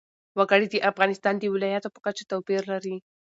[0.37, 2.95] وګړي د افغانستان د ولایاتو په کچه توپیر لري.